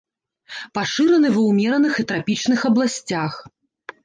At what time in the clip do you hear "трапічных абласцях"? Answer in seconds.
2.13-3.33